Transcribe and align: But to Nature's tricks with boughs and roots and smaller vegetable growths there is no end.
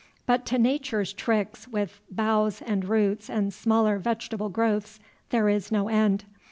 But 0.25 0.47
to 0.47 0.57
Nature's 0.57 1.13
tricks 1.13 1.67
with 1.67 2.01
boughs 2.09 2.63
and 2.63 2.85
roots 2.85 3.29
and 3.29 3.53
smaller 3.53 3.99
vegetable 3.99 4.49
growths 4.49 4.99
there 5.29 5.47
is 5.47 5.71
no 5.71 5.89
end. 5.89 6.25